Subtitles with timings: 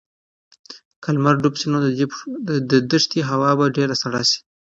[1.01, 1.77] که لمر ډوب شي نو
[2.47, 4.39] د دې دښتې هوا به ډېره سړه شي.